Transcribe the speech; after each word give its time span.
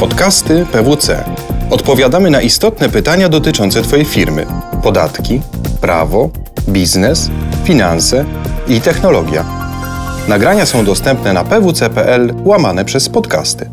Podcasty 0.00 0.66
PWC. 0.72 1.24
Odpowiadamy 1.70 2.30
na 2.30 2.40
istotne 2.40 2.88
pytania 2.88 3.28
dotyczące 3.28 3.82
Twojej 3.82 4.04
firmy: 4.04 4.46
podatki, 4.82 5.40
prawo, 5.80 6.30
biznes, 6.68 7.30
finanse 7.64 8.24
i 8.68 8.80
technologia. 8.80 9.44
Nagrania 10.28 10.66
są 10.66 10.84
dostępne 10.84 11.32
na 11.32 11.44
pwc.pl 11.44 12.34
łamane 12.44 12.84
przez 12.84 13.08
podcasty. 13.08 13.70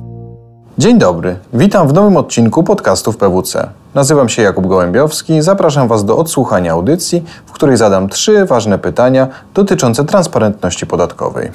Dzień 0.78 0.98
dobry, 0.98 1.36
witam 1.54 1.88
w 1.88 1.94
nowym 1.94 2.18
odcinku 2.18 2.64
podcastów 2.64 3.18
PWC. 3.18 3.70
Nazywam 3.94 4.30
się 4.30 4.42
Jakub 4.42 4.68
Gołębiowski, 4.68 5.42
zapraszam 5.42 5.88
Was 5.88 6.06
do 6.06 6.18
odsłuchania 6.18 6.72
audycji, 6.72 7.24
w 7.46 7.52
której 7.52 7.78
zadam 7.78 8.10
trzy 8.10 8.46
ważne 8.46 8.80
pytania 8.80 9.28
dotyczące 9.54 10.06
transparentności 10.06 10.88
podatkowej. 10.88 11.52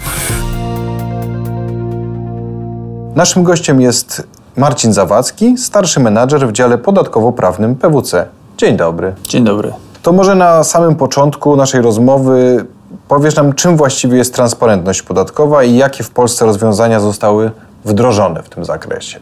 Naszym 3.14 3.42
gościem 3.42 3.80
jest 3.80 4.26
Marcin 4.56 4.92
Zawadzki, 4.92 5.58
starszy 5.58 6.00
menadżer 6.00 6.48
w 6.48 6.52
dziale 6.52 6.78
podatkowo-prawnym 6.78 7.76
PWC. 7.76 8.26
Dzień 8.58 8.76
dobry. 8.76 9.14
Dzień 9.28 9.44
dobry. 9.44 9.72
To 10.02 10.12
może 10.12 10.34
na 10.34 10.64
samym 10.64 10.96
początku 10.96 11.56
naszej 11.56 11.82
rozmowy 11.82 12.64
powiesz 13.08 13.36
nam, 13.36 13.52
czym 13.52 13.76
właściwie 13.76 14.16
jest 14.18 14.34
transparentność 14.34 15.02
podatkowa 15.02 15.64
i 15.64 15.76
jakie 15.76 16.04
w 16.04 16.10
Polsce 16.10 16.44
rozwiązania 16.44 17.00
zostały 17.00 17.50
wdrożone 17.84 18.42
w 18.42 18.48
tym 18.48 18.64
zakresie. 18.64 19.18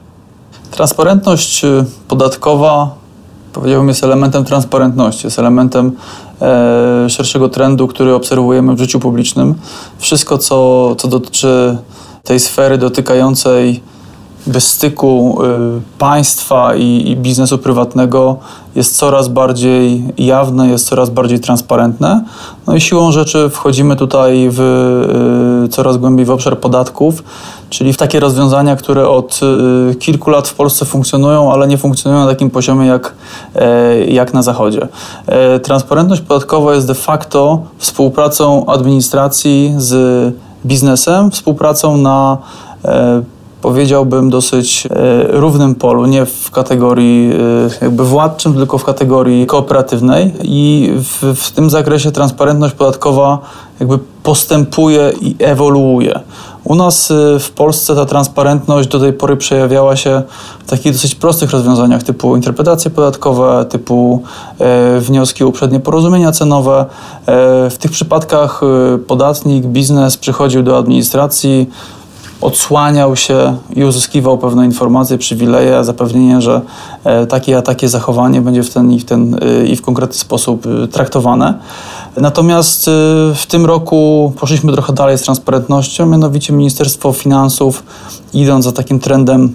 Transparentność 0.70 1.64
y, 1.64 1.84
podatkowa, 2.08 2.94
powiedziałbym, 3.52 3.88
jest 3.88 4.04
elementem 4.04 4.44
transparentności, 4.44 5.26
jest 5.26 5.38
elementem 5.38 5.92
e, 6.42 7.10
szerszego 7.10 7.48
trendu, 7.48 7.88
który 7.88 8.14
obserwujemy 8.14 8.74
w 8.74 8.78
życiu 8.78 9.00
publicznym. 9.00 9.54
Wszystko, 9.98 10.38
co, 10.38 10.94
co 10.94 11.08
dotyczy 11.08 11.78
tej 12.26 12.40
sfery 12.40 12.78
dotykającej 12.78 13.80
bez 14.46 14.68
styku 14.68 15.38
y, 15.44 15.98
państwa 15.98 16.74
i, 16.74 17.10
i, 17.10 17.16
biznesu 17.16 17.58
prywatnego 17.58 18.36
jest 18.74 18.96
coraz 18.96 19.28
bardziej 19.28 20.04
jawne, 20.18 20.68
jest 20.68 20.88
coraz 20.88 21.10
bardziej 21.10 21.40
transparentne. 21.40 22.24
No 22.66 22.74
i 22.74 22.80
siłą 22.80 23.12
rzeczy 23.12 23.50
wchodzimy 23.50 23.96
tutaj 23.96 24.48
w, 24.50 24.60
y, 25.64 25.68
coraz 25.68 25.96
głębiej 25.96 26.26
w 26.26 26.30
obszar 26.30 26.58
podatków, 26.58 27.24
czyli 27.70 27.92
w 27.92 27.96
takie 27.96 28.20
rozwiązania, 28.20 28.76
które 28.76 29.08
od 29.08 29.40
y, 29.90 29.94
kilku 29.94 30.30
lat 30.30 30.48
w 30.48 30.54
Polsce 30.54 30.84
funkcjonują, 30.84 31.52
ale 31.52 31.68
nie 31.68 31.78
funkcjonują 31.78 32.24
na 32.24 32.30
takim 32.30 32.50
poziomie 32.50 32.86
jak, 32.86 33.14
e, 33.54 34.04
jak 34.04 34.34
na 34.34 34.42
Zachodzie. 34.42 34.88
E, 35.26 35.60
transparentność 35.60 36.22
podatkowa 36.22 36.74
jest 36.74 36.86
de 36.86 36.94
facto 36.94 37.62
współpracą 37.78 38.66
administracji 38.66 39.74
z 39.76 40.34
biznesem, 40.64 41.30
współpracą 41.30 41.96
na 41.96 42.38
e, 42.84 43.22
powiedziałbym, 43.62 44.30
dosyć 44.30 44.86
e, 44.86 44.90
równym 45.28 45.74
polu, 45.74 46.06
nie 46.06 46.26
w 46.26 46.50
kategorii 46.50 47.32
e, 47.32 47.84
jakby 47.84 48.04
władczym, 48.04 48.54
tylko 48.54 48.78
w 48.78 48.84
kategorii 48.84 49.46
kooperatywnej 49.46 50.32
i 50.42 50.92
w, 50.96 51.40
w 51.40 51.50
tym 51.50 51.70
zakresie 51.70 52.12
transparentność 52.12 52.74
podatkowa 52.74 53.38
jakby 53.80 53.98
postępuje 54.22 55.12
i 55.20 55.36
ewoluuje. 55.38 56.20
U 56.66 56.74
nas 56.74 57.10
e, 57.10 57.38
w 57.38 57.50
Polsce 57.50 57.94
ta 57.94 58.06
transparentność 58.06 58.88
do 58.88 59.00
tej 59.00 59.12
pory 59.12 59.36
przejawiała 59.36 59.96
się 59.96 60.22
w 60.66 60.70
takich 60.70 60.92
dosyć 60.92 61.14
prostych 61.14 61.50
rozwiązaniach 61.50 62.02
typu 62.02 62.36
interpretacje 62.36 62.90
podatkowe, 62.90 63.64
typu 63.64 64.22
e, 64.58 65.00
wnioski 65.00 65.44
o 65.44 65.48
uprzednie 65.48 65.80
porozumienia 65.80 66.32
cenowe. 66.32 66.80
E, 66.80 67.70
w 67.70 67.78
tych 67.78 67.90
przypadkach 67.90 68.60
e, 68.62 68.98
podatnik, 68.98 69.66
biznes 69.66 70.16
przychodził 70.16 70.62
do 70.62 70.78
administracji, 70.78 71.70
odsłaniał 72.40 73.16
się 73.16 73.56
i 73.76 73.84
uzyskiwał 73.84 74.38
pewne 74.38 74.64
informacje, 74.64 75.18
przywileje, 75.18 75.84
zapewnienie, 75.84 76.40
że 76.40 76.60
e, 77.04 77.26
takie 77.26 77.58
a 77.58 77.62
takie 77.62 77.88
zachowanie 77.88 78.40
będzie 78.40 78.62
w 78.62 78.70
ten 78.70 78.92
i 78.92 79.00
w, 79.00 79.04
ten, 79.04 79.38
e, 79.42 79.66
i 79.66 79.76
w 79.76 79.82
konkretny 79.82 80.18
sposób 80.18 80.66
traktowane. 80.92 81.54
Natomiast 82.16 82.86
w 83.34 83.46
tym 83.48 83.66
roku 83.66 84.32
poszliśmy 84.40 84.72
trochę 84.72 84.92
dalej 84.92 85.18
z 85.18 85.22
transparentnością, 85.22 86.06
mianowicie 86.06 86.52
Ministerstwo 86.52 87.12
Finansów, 87.12 87.82
idąc 88.32 88.64
za 88.64 88.72
takim 88.72 89.00
trendem 89.00 89.54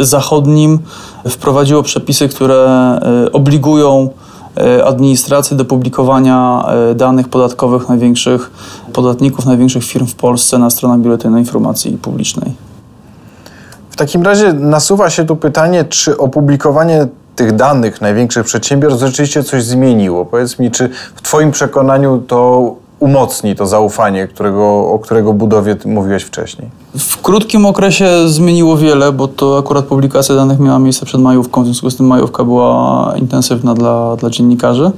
zachodnim, 0.00 0.78
wprowadziło 1.28 1.82
przepisy, 1.82 2.28
które 2.28 3.00
obligują 3.32 4.10
E, 4.58 4.84
administracji 4.84 5.56
do 5.56 5.64
publikowania 5.64 6.64
e, 6.90 6.94
danych 6.94 7.28
podatkowych 7.28 7.88
największych 7.88 8.50
podatników, 8.92 9.46
największych 9.46 9.84
firm 9.84 10.06
w 10.06 10.14
Polsce 10.14 10.58
na 10.58 10.70
stronach 10.70 11.00
Biuletynu 11.00 11.38
Informacji 11.38 11.98
Publicznej. 11.98 12.52
W 13.90 13.96
takim 13.96 14.22
razie 14.22 14.52
nasuwa 14.52 15.10
się 15.10 15.24
tu 15.24 15.36
pytanie, 15.36 15.84
czy 15.84 16.18
opublikowanie 16.18 17.06
tych 17.38 17.56
danych 17.56 18.00
największych 18.00 18.44
przedsiębiorstw 18.44 19.00
rzeczywiście 19.00 19.44
coś 19.44 19.64
zmieniło? 19.64 20.24
Powiedz 20.24 20.58
mi, 20.58 20.70
czy 20.70 20.88
w 21.14 21.22
Twoim 21.22 21.50
przekonaniu 21.50 22.22
to 22.26 22.74
umocni 22.98 23.56
to 23.56 23.66
zaufanie, 23.66 24.28
którego, 24.28 24.90
o 24.90 24.98
którego 24.98 25.32
budowie 25.32 25.76
mówiłeś 25.84 26.22
wcześniej? 26.22 26.70
W 26.98 27.22
krótkim 27.22 27.66
okresie 27.66 28.28
zmieniło 28.28 28.76
wiele, 28.76 29.12
bo 29.12 29.28
to 29.28 29.58
akurat 29.58 29.84
publikacja 29.84 30.34
danych 30.34 30.58
miała 30.58 30.78
miejsce 30.78 31.06
przed 31.06 31.20
majówką, 31.20 31.62
w 31.62 31.64
związku 31.64 31.90
z 31.90 31.96
tym 31.96 32.06
majówka 32.06 32.44
była 32.44 33.14
intensywna 33.16 33.74
dla, 33.74 34.16
dla 34.16 34.30
dziennikarzy, 34.30 34.90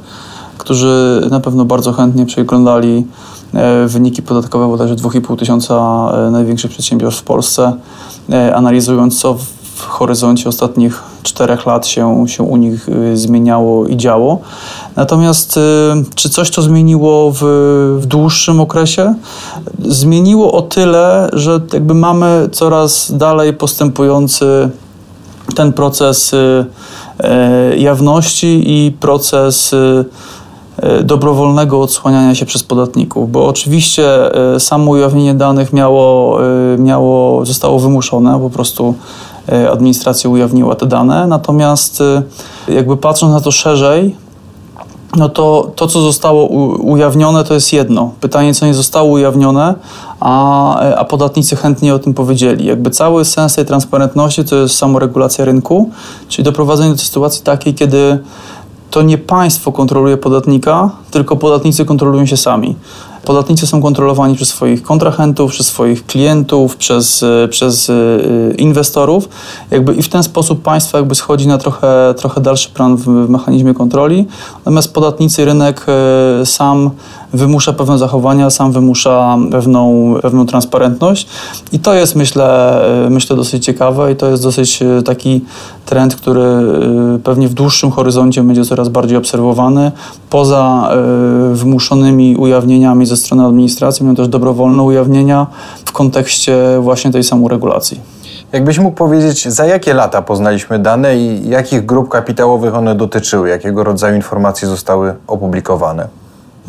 którzy 0.59 1.23
na 1.31 1.41
pewno 1.41 1.65
bardzo 1.65 1.93
chętnie 1.93 2.27
przeglądali 2.27 3.07
e, 3.55 3.87
wyniki 3.87 4.23
podatkowe 4.23 4.69
bodajże 4.69 4.95
2,5 4.95 5.39
tysiąca 5.39 5.75
e, 6.15 6.31
największych 6.31 6.71
przedsiębiorstw 6.71 7.21
w 7.21 7.25
Polsce, 7.25 7.73
e, 8.31 8.57
analizując 8.57 9.21
co 9.21 9.35
w 9.35 9.60
horyzoncie 9.81 10.49
ostatnich 10.49 11.03
czterech 11.23 11.67
lat 11.67 11.87
się, 11.87 12.25
się 12.29 12.43
u 12.43 12.57
nich 12.57 12.89
zmieniało 13.15 13.87
i 13.87 13.97
działo. 13.97 14.39
Natomiast 14.97 15.57
y, 15.57 15.61
czy 16.15 16.29
coś 16.31 16.51
to 16.51 16.63
zmieniło 16.63 17.31
w, 17.31 17.39
w 18.01 18.07
dłuższym 18.07 18.61
okresie? 18.61 19.15
Zmieniło 19.79 20.53
o 20.53 20.63
tyle, 20.63 21.31
że 21.33 21.61
jakby 21.73 21.95
mamy 21.95 22.49
coraz 22.53 23.13
dalej 23.13 23.53
postępujący 23.53 24.71
ten 25.55 25.73
proces 25.73 26.33
y, 26.33 26.37
y, 27.75 27.79
jawności 27.79 28.63
i 28.67 28.93
proces 28.93 29.75
dobrowolnego 31.03 31.83
odsłaniania 31.83 32.35
się 32.35 32.47
przez 32.47 32.63
podatników, 32.63 33.33
bo 33.33 33.47
oczywiście 33.47 34.05
samo 34.59 34.91
ujawnienie 34.91 35.35
danych 35.35 35.73
miało, 35.73 36.39
miało, 36.79 37.47
zostało 37.47 37.79
wymuszone, 37.79 38.41
po 38.41 38.51
prostu 38.51 38.95
administracja 39.73 40.31
ujawniła 40.31 40.75
te 40.75 40.87
dane, 40.87 41.27
natomiast 41.27 42.03
jakby 42.69 42.97
patrząc 42.97 43.33
na 43.33 43.41
to 43.41 43.51
szerzej, 43.51 44.17
no 45.17 45.29
to 45.29 45.73
to, 45.77 45.87
co 45.87 46.01
zostało 46.01 46.47
ujawnione, 46.77 47.45
to 47.45 47.55
jest 47.55 47.73
jedno. 47.73 48.13
Pytanie, 48.21 48.55
co 48.55 48.67
nie 48.67 48.75
zostało 48.75 49.11
ujawnione, 49.11 49.75
a, 50.21 50.75
a 50.79 51.05
podatnicy 51.05 51.57
chętnie 51.57 51.95
o 51.95 51.99
tym 51.99 52.15
powiedzieli. 52.15 52.67
Jakby 52.67 52.91
cały 52.91 53.25
sens 53.25 53.55
tej 53.55 53.67
transparentności 53.67 54.45
to 54.45 54.57
jest 54.57 54.77
samoregulacja 54.77 55.45
rynku, 55.45 55.91
czyli 56.29 56.45
doprowadzenie 56.45 56.91
do 56.91 56.99
sytuacji 56.99 57.43
takiej, 57.43 57.75
kiedy 57.75 58.19
to 58.91 59.03
nie 59.03 59.19
państwo 59.19 59.73
kontroluje 59.73 60.17
podatnika, 60.17 60.91
tylko 61.11 61.37
podatnicy 61.37 61.85
kontrolują 61.85 62.27
się 62.27 62.37
sami. 62.37 62.77
Podatnicy 63.25 63.67
są 63.67 63.83
kontrolowani 63.83 64.35
przez 64.35 64.49
swoich 64.49 64.83
kontrahentów, 64.83 65.51
przez 65.51 65.67
swoich 65.67 66.07
klientów, 66.07 66.77
przez, 66.77 67.23
e, 67.23 67.49
przez 67.49 67.91
e, 67.91 67.95
inwestorów. 68.59 69.29
Jakby 69.71 69.95
I 69.95 70.03
w 70.03 70.09
ten 70.09 70.23
sposób 70.23 70.63
państwo 70.63 70.99
jakby 70.99 71.15
schodzi 71.15 71.49
na 71.49 71.59
trochę, 71.59 72.15
trochę 72.17 72.41
dalszy 72.41 72.71
plan 72.71 72.97
w, 72.97 73.05
w 73.05 73.29
mechanizmie 73.29 73.75
kontroli. 73.75 74.27
Natomiast 74.59 74.95
podatnicy, 74.95 75.45
rynek 75.45 75.87
e, 75.89 76.47
sam 76.47 76.91
wymusza 77.33 77.73
pewne 77.73 77.99
zachowania, 77.99 78.51
sam 78.51 78.73
wymusza 78.73 79.39
pewną, 79.51 80.15
pewną 80.23 80.47
transparentność. 80.47 81.27
I 81.73 81.79
to 81.79 81.95
jest, 81.95 82.17
myślę, 82.17 82.81
myślę, 83.11 83.37
dosyć 83.37 83.65
ciekawe 83.65 84.13
i 84.13 84.17
to 84.17 84.27
jest 84.27 84.43
dosyć 84.43 84.81
taki 85.05 85.45
trend, 85.87 86.17
który 86.17 86.43
pewnie 87.25 87.49
w 87.49 87.55
dłuższym 87.55 87.91
horyzoncie 87.91 88.43
będzie 88.43 88.65
coraz 88.65 88.89
bardziej 88.89 89.19
obserwowany. 89.19 89.93
Poza 90.31 90.91
wymuszonymi 91.53 92.37
ujawnieniami 92.37 93.07
ze 93.07 93.17
strony 93.17 93.45
administracji, 93.45 94.05
mają 94.05 94.17
też 94.17 94.29
dobrowolne 94.29 94.83
ujawnienia 94.83 95.47
w 95.85 95.93
kontekście 95.93 96.57
właśnie 96.81 97.11
tej 97.11 97.25
samoregulacji. 97.25 98.01
Jakbyś 98.53 98.79
mógł 98.79 98.97
powiedzieć, 98.97 99.49
za 99.49 99.67
jakie 99.67 99.95
lata 99.95 100.23
poznaliśmy 100.23 100.79
dane 100.79 101.17
i 101.17 101.49
jakich 101.49 101.87
grup 101.87 102.09
kapitałowych 102.09 102.75
one 102.75 102.95
dotyczyły, 102.95 103.49
jakiego 103.49 103.85
rodzaju 103.85 104.17
informacje 104.17 104.69
zostały 104.69 105.15
opublikowane? 105.27 106.09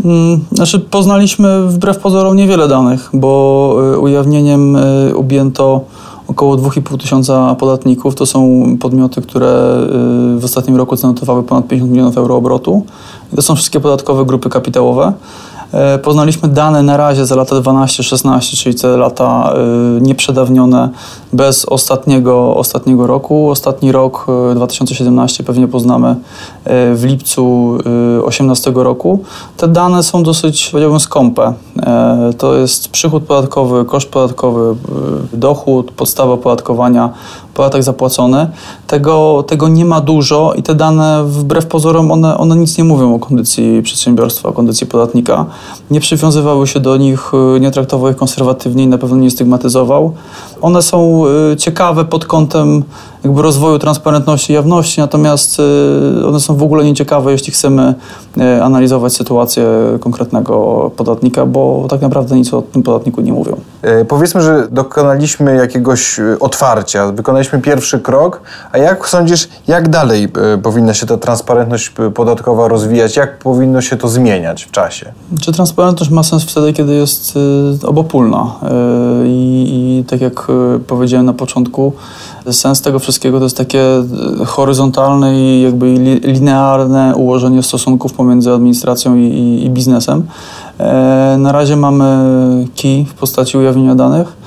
Hmm, 0.03 0.39
znaczy, 0.51 0.79
poznaliśmy 0.79 1.67
wbrew 1.67 1.97
pozorom 1.97 2.35
niewiele 2.35 2.67
danych, 2.67 3.09
bo 3.13 3.75
y, 3.93 3.99
ujawnieniem 3.99 4.75
y, 4.75 5.13
objęto 5.15 5.81
około 6.27 6.55
2,5 6.55 6.97
tysiąca 6.97 7.55
podatników. 7.55 8.15
To 8.15 8.25
są 8.25 8.63
podmioty, 8.79 9.21
które 9.21 9.77
y, 10.35 10.39
w 10.39 10.41
ostatnim 10.43 10.77
roku 10.77 10.95
zanotowały 10.95 11.43
ponad 11.43 11.67
50 11.67 11.91
milionów 11.91 12.17
euro 12.17 12.35
obrotu. 12.35 12.83
to 13.35 13.41
są 13.41 13.55
wszystkie 13.55 13.79
podatkowe 13.79 14.25
grupy 14.25 14.49
kapitałowe. 14.49 15.13
E, 15.73 15.97
poznaliśmy 15.97 16.49
dane 16.49 16.83
na 16.83 16.97
razie 16.97 17.25
za 17.25 17.35
lata 17.35 17.55
12-16, 17.55 18.63
czyli 18.63 18.75
te 18.75 18.97
lata 18.97 19.53
e, 19.53 20.01
nieprzedawnione 20.01 20.89
bez 21.33 21.65
ostatniego, 21.65 22.55
ostatniego 22.55 23.07
roku. 23.07 23.49
Ostatni 23.49 23.91
rok 23.91 24.27
2017 24.55 25.43
pewnie 25.43 25.67
poznamy 25.67 26.15
w 26.65 27.01
lipcu 27.03 27.77
2018 28.19 28.71
roku. 28.75 29.19
Te 29.57 29.67
dane 29.67 30.03
są 30.03 30.23
dosyć, 30.23 30.69
powiedziałbym, 30.69 30.99
skąpe. 30.99 31.53
To 32.37 32.55
jest 32.55 32.89
przychód 32.89 33.23
podatkowy, 33.23 33.85
koszt 33.85 34.09
podatkowy, 34.09 34.75
dochód, 35.33 35.91
podstawa 35.91 36.33
opodatkowania, 36.33 37.09
podatek 37.53 37.83
zapłacony. 37.83 38.47
Tego, 38.87 39.43
tego 39.47 39.67
nie 39.67 39.85
ma 39.85 40.01
dużo 40.01 40.53
i 40.53 40.63
te 40.63 40.75
dane 40.75 41.23
wbrew 41.23 41.65
pozorom 41.65 42.11
one, 42.11 42.37
one 42.37 42.55
nic 42.55 42.77
nie 42.77 42.83
mówią 42.83 43.15
o 43.15 43.19
kondycji 43.19 43.81
przedsiębiorstwa, 43.81 44.49
o 44.49 44.51
kondycji 44.51 44.87
podatnika. 44.87 45.45
Nie 45.91 45.99
przywiązywały 45.99 46.67
się 46.67 46.79
do 46.79 46.97
nich, 46.97 47.31
y, 47.55 47.59
nie 47.59 47.71
traktował 47.71 48.11
ich 48.11 48.17
konserwatywnie 48.17 48.83
i 48.83 48.87
na 48.87 48.97
pewno 48.97 49.15
nie 49.15 49.31
stygmatyzował. 49.31 50.13
One 50.61 50.81
są 50.81 51.23
y, 51.51 51.55
ciekawe 51.55 52.05
pod 52.05 52.25
kątem 52.25 52.83
jakby 53.23 53.41
rozwoju 53.41 53.79
transparentności 53.79 54.53
i 54.53 54.55
jawności, 54.55 54.99
natomiast 54.99 55.59
y, 55.59 56.27
one 56.27 56.39
są 56.39 56.55
w 56.55 56.63
ogóle 56.63 56.83
nieciekawe, 56.83 57.31
jeśli 57.31 57.53
chcemy 57.53 57.93
analizować 58.61 59.13
sytuację 59.13 59.65
konkretnego 59.99 60.91
podatnika, 60.97 61.45
bo 61.45 61.85
tak 61.89 62.01
naprawdę 62.01 62.35
nic 62.35 62.53
o 62.53 62.61
tym 62.61 62.83
podatniku 62.83 63.21
nie 63.21 63.33
mówią. 63.33 63.55
E, 63.81 64.05
powiedzmy, 64.05 64.41
że 64.41 64.67
dokonaliśmy 64.71 65.55
jakiegoś 65.55 66.19
otwarcia, 66.39 67.11
wykonaliśmy 67.11 67.61
pierwszy 67.61 67.99
krok, 67.99 68.41
a 68.71 68.77
jak 68.77 69.09
sądzisz, 69.09 69.49
jak 69.67 69.89
dalej 69.89 70.27
powinna 70.63 70.93
się 70.93 71.05
ta 71.05 71.17
transparentność 71.17 71.91
podatkowa 72.15 72.67
rozwijać, 72.67 73.15
jak 73.15 73.37
powinno 73.37 73.81
się 73.81 73.97
to 73.97 74.07
zmieniać 74.07 74.63
w 74.63 74.71
czasie? 74.71 75.13
Czy 75.41 75.51
transparentność 75.51 76.11
ma 76.11 76.23
sens 76.23 76.43
wtedy, 76.43 76.73
kiedy 76.73 76.93
jest 76.93 77.33
obopólna? 77.83 78.55
I, 79.25 79.99
I, 79.99 80.03
tak 80.09 80.21
jak 80.21 80.47
powiedziałem 80.87 81.25
na 81.25 81.33
początku, 81.33 81.93
sens 82.51 82.81
tego 82.81 82.99
wszystkiego 82.99 83.37
to 83.37 83.43
jest 83.43 83.57
takie 83.57 83.83
horyzontalne 84.45 85.35
i 85.35 85.61
jakby 85.61 85.93
linearne 86.23 87.15
ułożenie 87.15 87.63
stosunków 87.63 88.13
pomiędzy 88.13 88.51
administracją 88.51 89.15
i, 89.15 89.19
i, 89.19 89.65
i 89.65 89.69
biznesem. 89.69 90.23
E, 90.81 91.35
na 91.39 91.51
razie 91.51 91.75
mamy 91.75 92.05
key 92.81 93.05
w 93.05 93.13
postaci 93.13 93.57
ujawnienia 93.57 93.95
danych 93.95 94.37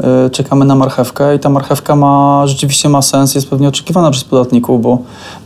E, 0.00 0.30
czekamy 0.30 0.64
na 0.64 0.74
marchewkę 0.74 1.36
i 1.36 1.38
ta 1.38 1.48
marchewka 1.48 1.96
ma, 1.96 2.42
rzeczywiście 2.46 2.88
ma 2.88 3.02
sens, 3.02 3.34
jest 3.34 3.50
pewnie 3.50 3.68
oczekiwana 3.68 4.10
przez 4.10 4.24
podatników, 4.24 4.82
bo 4.82 4.98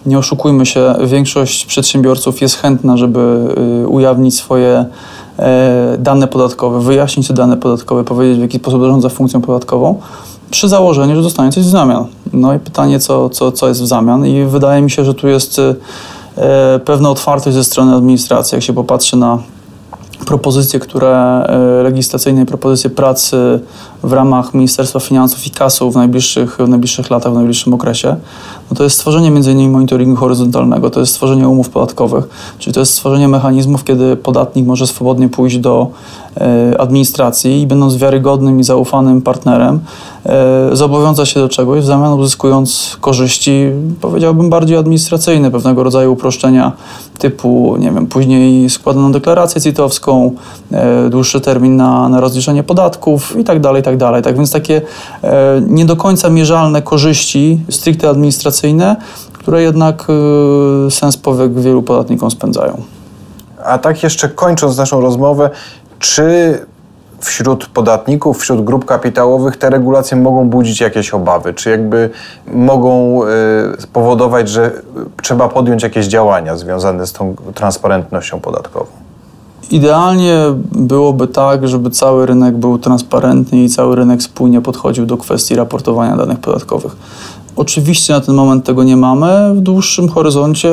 nie 0.06 0.18
oszukujmy 0.18 0.66
się, 0.66 0.94
większość 1.04 1.66
przedsiębiorców 1.66 2.40
jest 2.40 2.56
chętna, 2.56 2.96
żeby 2.96 3.54
e, 3.84 3.88
ujawnić 3.88 4.36
swoje 4.36 4.84
e, 5.38 5.96
dane 5.98 6.28
podatkowe, 6.28 6.80
wyjaśnić 6.80 7.28
te 7.28 7.34
dane 7.34 7.56
podatkowe, 7.56 8.04
powiedzieć 8.04 8.38
w 8.38 8.42
jaki 8.42 8.58
sposób 8.58 8.80
zarządza 8.80 9.08
funkcją 9.08 9.40
podatkową, 9.40 10.00
przy 10.50 10.68
założeniu, 10.68 11.16
że 11.16 11.22
dostanie 11.22 11.52
coś 11.52 11.64
w 11.64 11.68
zamian. 11.68 12.04
No 12.32 12.54
i 12.54 12.58
pytanie, 12.58 13.00
co, 13.00 13.30
co, 13.30 13.52
co 13.52 13.68
jest 13.68 13.82
w 13.82 13.86
zamian 13.86 14.26
i 14.26 14.44
wydaje 14.44 14.82
mi 14.82 14.90
się, 14.90 15.04
że 15.04 15.14
tu 15.14 15.28
jest 15.28 15.60
pewna 16.84 17.10
otwartość 17.10 17.56
ze 17.56 17.64
strony 17.64 17.94
administracji, 17.94 18.56
jak 18.56 18.62
się 18.62 18.72
popatrzy 18.72 19.16
na 19.16 19.38
propozycje, 20.28 20.80
które 20.80 21.08
e, 21.08 21.82
legislacyjne, 21.82 22.46
propozycje 22.46 22.90
pracy 22.90 23.60
w 24.02 24.12
ramach 24.12 24.54
Ministerstwa 24.54 25.00
Finansów 25.00 25.46
i 25.46 25.50
KAS-u 25.50 25.90
w 25.90 25.96
najbliższych, 25.96 26.56
w 26.56 26.68
najbliższych 26.68 27.10
latach, 27.10 27.32
w 27.32 27.34
najbliższym 27.34 27.74
okresie, 27.74 28.16
no 28.70 28.76
to 28.76 28.84
jest 28.84 28.96
stworzenie 28.96 29.28
m.in. 29.28 29.70
monitoringu 29.70 30.16
horyzontalnego, 30.16 30.90
to 30.90 31.00
jest 31.00 31.12
stworzenie 31.12 31.48
umów 31.48 31.70
podatkowych, 31.70 32.28
czyli 32.58 32.74
to 32.74 32.80
jest 32.80 32.92
stworzenie 32.92 33.28
mechanizmów, 33.28 33.84
kiedy 33.84 34.16
podatnik 34.16 34.66
może 34.66 34.86
swobodnie 34.86 35.28
pójść 35.28 35.58
do 35.58 35.86
e, 36.36 36.80
administracji 36.80 37.60
i 37.60 37.66
będąc 37.66 37.96
wiarygodnym 37.96 38.60
i 38.60 38.64
zaufanym 38.64 39.22
partnerem, 39.22 39.80
e, 40.26 40.70
zobowiąza 40.72 41.26
się 41.26 41.40
do 41.40 41.48
czegoś, 41.48 41.80
w 41.80 41.84
zamian 41.84 42.12
uzyskując 42.12 42.96
korzyści, 43.00 43.66
powiedziałbym, 44.00 44.50
bardziej 44.50 44.76
administracyjne, 44.76 45.50
pewnego 45.50 45.82
rodzaju 45.82 46.12
uproszczenia 46.12 46.72
typu, 47.18 47.76
nie 47.78 47.90
wiem, 47.90 48.06
później 48.06 48.70
składaną 48.70 49.12
deklarację 49.12 49.60
CIT-owską, 49.60 50.30
e, 50.72 51.08
dłuższy 51.10 51.40
termin 51.40 51.76
na, 51.76 52.08
na 52.08 52.20
rozliczenie 52.20 52.62
podatków 52.62 53.36
i 53.38 53.44
tak 53.44 53.60
dalej, 53.60 53.80
i 53.80 53.84
tak 53.84 53.96
dalej. 53.96 54.22
Tak 54.22 54.36
więc 54.36 54.52
takie 54.52 54.82
nie 55.68 55.84
do 55.84 55.96
końca 55.96 56.30
mierzalne 56.30 56.82
korzyści 56.82 57.60
stricte 57.70 58.08
administracyjne 58.08 58.57
które 59.32 59.62
jednak 59.62 60.06
y, 60.86 60.90
sens 60.90 61.16
powiek 61.16 61.60
wielu 61.60 61.82
podatnikom 61.82 62.30
spędzają. 62.30 62.82
A 63.64 63.78
tak 63.78 64.02
jeszcze 64.02 64.28
kończąc 64.28 64.76
naszą 64.76 65.00
rozmowę, 65.00 65.50
czy 65.98 66.58
wśród 67.20 67.66
podatników, 67.66 68.38
wśród 68.38 68.64
grup 68.64 68.84
kapitałowych 68.84 69.56
te 69.56 69.70
regulacje 69.70 70.16
mogą 70.16 70.48
budzić 70.48 70.80
jakieś 70.80 71.10
obawy? 71.10 71.54
Czy 71.54 71.70
jakby 71.70 72.10
mogą 72.46 73.22
y, 73.24 73.26
spowodować, 73.78 74.48
że 74.48 74.72
trzeba 75.22 75.48
podjąć 75.48 75.82
jakieś 75.82 76.06
działania 76.06 76.56
związane 76.56 77.06
z 77.06 77.12
tą 77.12 77.34
transparentnością 77.54 78.40
podatkową? 78.40 78.86
Idealnie 79.70 80.36
byłoby 80.72 81.26
tak, 81.26 81.68
żeby 81.68 81.90
cały 81.90 82.26
rynek 82.26 82.56
był 82.56 82.78
transparentny 82.78 83.58
i 83.58 83.68
cały 83.68 83.96
rynek 83.96 84.22
spójnie 84.22 84.60
podchodził 84.60 85.06
do 85.06 85.16
kwestii 85.16 85.54
raportowania 85.54 86.16
danych 86.16 86.38
podatkowych. 86.38 86.96
Oczywiście 87.58 88.12
na 88.12 88.20
ten 88.20 88.34
moment 88.34 88.64
tego 88.64 88.84
nie 88.84 88.96
mamy. 88.96 89.54
W 89.54 89.60
dłuższym 89.60 90.08
horyzoncie 90.08 90.68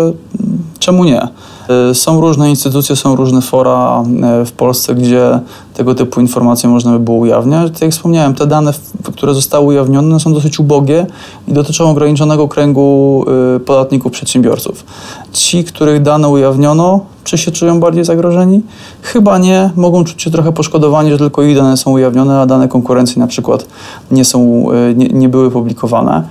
czemu 0.79 1.03
nie? 1.03 1.27
E, 1.69 1.95
są 1.95 2.21
różne 2.21 2.49
instytucje, 2.49 2.95
są 2.95 3.15
różne 3.15 3.41
fora 3.41 4.03
e, 4.23 4.45
w 4.45 4.51
Polsce, 4.51 4.95
gdzie 4.95 5.39
tego 5.73 5.95
typu 5.95 6.21
informacje 6.21 6.69
można 6.69 6.91
by 6.91 6.99
było 6.99 7.17
ujawniać. 7.17 7.71
Tak 7.71 7.81
jak 7.81 7.91
wspomniałem, 7.91 8.33
te 8.35 8.47
dane, 8.47 8.73
które 9.13 9.33
zostały 9.33 9.65
ujawnione, 9.65 10.19
są 10.19 10.33
dosyć 10.33 10.59
ubogie 10.59 11.05
i 11.47 11.53
dotyczą 11.53 11.89
ograniczonego 11.89 12.47
kręgu 12.47 13.25
e, 13.55 13.59
podatników, 13.59 14.11
przedsiębiorców. 14.11 14.85
Ci, 15.31 15.63
których 15.63 16.01
dane 16.01 16.29
ujawniono, 16.29 16.99
czy 17.23 17.37
się 17.37 17.51
czują 17.51 17.79
bardziej 17.79 18.05
zagrożeni? 18.05 18.61
Chyba 19.01 19.37
nie. 19.37 19.69
Mogą 19.75 20.03
czuć 20.03 20.21
się 20.21 20.31
trochę 20.31 20.51
poszkodowani, 20.51 21.09
że 21.09 21.17
tylko 21.17 21.43
ich 21.43 21.55
dane 21.55 21.77
są 21.77 21.91
ujawnione, 21.91 22.39
a 22.39 22.45
dane 22.45 22.67
konkurencji 22.67 23.19
na 23.19 23.27
przykład 23.27 23.65
nie, 24.11 24.25
są, 24.25 24.65
nie, 24.95 25.07
nie 25.07 25.29
były 25.29 25.51
publikowane. 25.51 26.23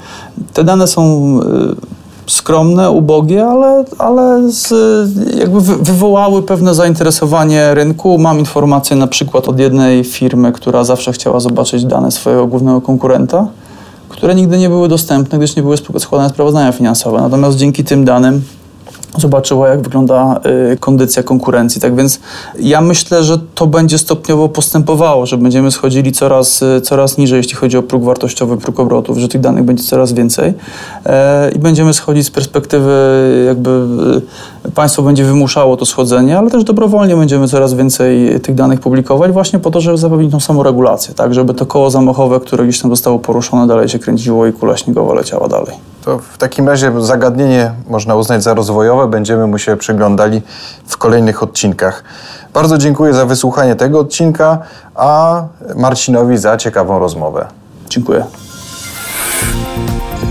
Te 0.52 0.64
dane 0.64 0.86
są 0.86 1.40
skromne, 2.26 2.90
ubogie, 2.90 3.46
ale, 3.46 3.84
ale 3.98 4.52
z, 4.52 4.70
jakby 5.38 5.60
wywołały 5.60 6.42
pewne 6.42 6.74
zainteresowanie 6.74 7.74
rynku. 7.74 8.18
Mam 8.18 8.38
informację 8.38 8.96
na 8.96 9.06
przykład 9.06 9.48
od 9.48 9.58
jednej 9.58 10.04
firmy, 10.04 10.52
która 10.52 10.84
zawsze 10.84 11.12
chciała 11.12 11.40
zobaczyć 11.40 11.84
dane 11.84 12.10
swojego 12.10 12.46
głównego 12.46 12.80
konkurenta, 12.80 13.46
które 14.08 14.34
nigdy 14.34 14.58
nie 14.58 14.68
były 14.68 14.88
dostępne, 14.88 15.38
gdyż 15.38 15.56
nie 15.56 15.62
były 15.62 15.76
składane 15.76 16.28
sprawozdania 16.28 16.72
finansowe. 16.72 17.20
Natomiast 17.20 17.56
dzięki 17.56 17.84
tym 17.84 18.04
danym 18.04 18.42
zobaczyła, 19.18 19.68
jak 19.68 19.82
wygląda 19.82 20.40
y, 20.72 20.76
kondycja 20.76 21.22
konkurencji. 21.22 21.80
Tak 21.80 21.96
więc 21.96 22.20
ja 22.58 22.80
myślę, 22.80 23.24
że 23.24 23.38
to 23.54 23.66
będzie 23.66 23.98
stopniowo 23.98 24.48
postępowało, 24.48 25.26
że 25.26 25.36
będziemy 25.38 25.70
schodzili 25.70 26.12
coraz, 26.12 26.62
y, 26.62 26.80
coraz 26.80 27.18
niżej, 27.18 27.36
jeśli 27.36 27.54
chodzi 27.54 27.76
o 27.76 27.82
próg 27.82 28.04
wartościowy, 28.04 28.56
próg 28.56 28.80
obrotów, 28.80 29.18
że 29.18 29.28
tych 29.28 29.40
danych 29.40 29.64
będzie 29.64 29.84
coraz 29.84 30.12
więcej 30.12 30.54
e, 31.06 31.50
i 31.50 31.58
będziemy 31.58 31.94
schodzić 31.94 32.26
z 32.26 32.30
perspektywy 32.30 32.92
jakby 33.46 33.70
y, 34.66 34.70
państwo 34.70 35.02
będzie 35.02 35.24
wymuszało 35.24 35.76
to 35.76 35.86
schodzenie, 35.86 36.38
ale 36.38 36.50
też 36.50 36.64
dobrowolnie 36.64 37.16
będziemy 37.16 37.48
coraz 37.48 37.74
więcej 37.74 38.40
tych 38.40 38.54
danych 38.54 38.80
publikować 38.80 39.32
właśnie 39.32 39.58
po 39.58 39.70
to, 39.70 39.80
żeby 39.80 39.98
zapewnić 39.98 40.32
tą 40.32 40.40
samoregulację, 40.40 41.14
tak, 41.14 41.34
żeby 41.34 41.54
to 41.54 41.66
koło 41.66 41.90
zamachowe, 41.90 42.40
które 42.40 42.64
gdzieś 42.64 42.80
tam 42.80 42.90
zostało 42.90 43.18
poruszone, 43.18 43.66
dalej 43.66 43.88
się 43.88 43.98
kręciło 43.98 44.46
i 44.46 44.52
kula 44.52 44.76
śniegowa 44.76 45.14
leciała 45.14 45.48
dalej. 45.48 45.93
To 46.04 46.18
w 46.18 46.38
takim 46.38 46.68
razie 46.68 46.92
zagadnienie 46.98 47.70
można 47.88 48.14
uznać 48.14 48.42
za 48.42 48.54
rozwojowe. 48.54 49.08
Będziemy 49.08 49.46
mu 49.46 49.58
się 49.58 49.76
przyglądali 49.76 50.42
w 50.86 50.96
kolejnych 50.96 51.42
odcinkach. 51.42 52.04
Bardzo 52.54 52.78
dziękuję 52.78 53.14
za 53.14 53.26
wysłuchanie 53.26 53.76
tego 53.76 54.00
odcinka, 54.00 54.58
a 54.94 55.42
Marcinowi 55.76 56.38
za 56.38 56.56
ciekawą 56.56 56.98
rozmowę. 56.98 57.46
Dziękuję. 57.88 58.24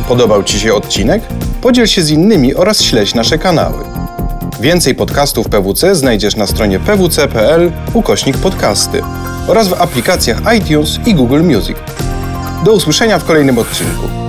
Podobał 0.07 0.43
Ci 0.43 0.59
się 0.59 0.73
odcinek? 0.73 1.23
Podziel 1.61 1.87
się 1.87 2.01
z 2.01 2.09
innymi 2.09 2.55
oraz 2.55 2.81
śledź 2.81 3.15
nasze 3.15 3.37
kanały. 3.37 3.83
Więcej 4.59 4.95
podcastów 4.95 5.49
PWC 5.49 5.95
znajdziesz 5.95 6.35
na 6.35 6.47
stronie 6.47 6.79
pwc.pl 6.79 7.71
ukośnik 7.93 8.37
podcasty 8.37 9.01
oraz 9.47 9.67
w 9.67 9.81
aplikacjach 9.81 10.37
iTunes 10.57 10.99
i 11.05 11.15
Google 11.15 11.41
Music. 11.41 11.77
Do 12.65 12.73
usłyszenia 12.73 13.19
w 13.19 13.25
kolejnym 13.25 13.57
odcinku. 13.57 14.22